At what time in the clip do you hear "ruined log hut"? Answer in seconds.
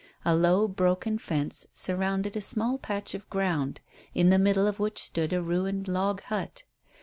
5.43-6.63